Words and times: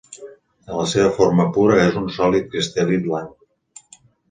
En 0.69 0.71
la 0.79 0.85
seva 0.93 1.11
forma 1.17 1.45
pura 1.59 1.77
és 1.91 2.01
un 2.03 2.09
sòlid 2.17 2.51
cristal·lí 2.55 3.01
blanc. 3.07 3.97